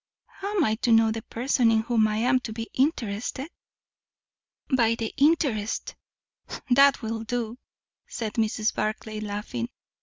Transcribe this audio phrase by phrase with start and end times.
[0.25, 3.51] How am I to know the person in whom I am to be interested?"
[4.75, 5.93] "By the interest."
[6.71, 7.59] "That will do!"
[8.07, 8.73] said Mrs.
[8.73, 9.69] Barclay, laughing.